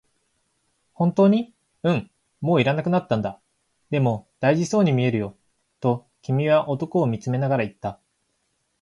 [0.97, 1.53] 「本当に？」、
[1.83, 2.09] 「うん、
[2.41, 3.39] もう要らなくなったんだ」、
[3.91, 5.37] 「でも、大事そうに見えるよ」
[5.79, 7.99] と君は男を見つめながら言った。